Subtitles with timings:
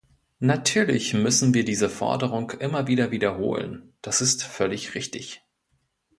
[0.39, 5.43] Natürlich müssen wir diese Forderung immer wieder wiederholen, das ist völlig richtig.